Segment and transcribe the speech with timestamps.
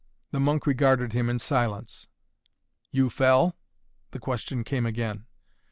[0.31, 2.07] The monk regarded him in silence.
[2.89, 3.55] "You fell?"
[4.09, 5.27] the question came again.